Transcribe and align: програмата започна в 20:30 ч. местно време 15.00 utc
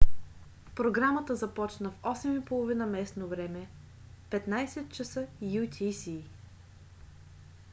програмата 0.75 1.35
започна 1.35 1.91
в 1.91 1.99
20:30 2.01 2.77
ч. 2.85 2.91
местно 2.91 3.27
време 3.27 3.67
15.00 4.31 5.27
utc 5.41 6.23